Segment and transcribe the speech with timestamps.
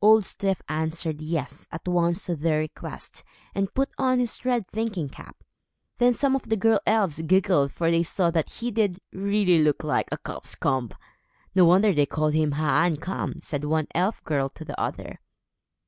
[0.00, 3.24] Old Styf answered "yes" at once to their request,
[3.56, 5.42] and put on his red thinking cap.
[5.98, 9.82] Then some of the girl elves giggled, for they saw that he did, really, look
[9.82, 10.90] like a cock's comb.
[11.56, 15.18] "No wonder they called him Haan e' kam," said one elf girl to the other.